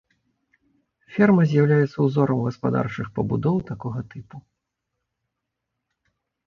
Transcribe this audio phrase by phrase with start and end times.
[1.17, 4.45] Ферма з'яўляецца ўзорам гаспадарчых пабудоў такога тыпу.